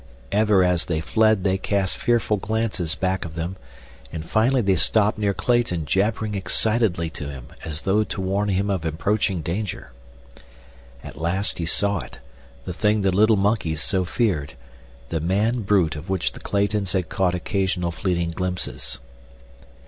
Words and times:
Ever 0.31 0.63
as 0.63 0.85
they 0.85 0.99
fled 0.99 1.43
they 1.43 1.59
cast 1.59 1.95
fearful 1.95 2.37
glances 2.37 2.95
back 2.95 3.23
of 3.23 3.35
them, 3.35 3.55
and 4.11 4.25
finally 4.27 4.61
they 4.63 4.75
stopped 4.75 5.19
near 5.19 5.31
Clayton 5.35 5.85
jabbering 5.85 6.33
excitedly 6.33 7.11
to 7.11 7.27
him 7.29 7.49
as 7.63 7.81
though 7.81 8.03
to 8.05 8.19
warn 8.19 8.49
him 8.49 8.71
of 8.71 8.83
approaching 8.83 9.43
danger. 9.43 9.91
At 11.03 11.21
last 11.21 11.59
he 11.59 11.67
saw 11.67 11.99
it, 11.99 12.17
the 12.63 12.73
thing 12.73 13.01
the 13.03 13.11
little 13.11 13.37
monkeys 13.37 13.83
so 13.83 14.03
feared—the 14.03 15.19
man 15.19 15.61
brute 15.61 15.95
of 15.95 16.09
which 16.09 16.31
the 16.31 16.39
Claytons 16.39 16.93
had 16.93 17.07
caught 17.07 17.35
occasional 17.35 17.91
fleeting 17.91 18.31
glimpses. 18.31 18.97